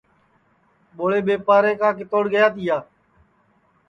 ٻوڑے 0.95 1.19
ٻیپارے 1.25 1.73
کا 1.81 1.89
کِتوڑ 1.97 2.23
گیا 2.33 2.45
تیا 2.55 2.77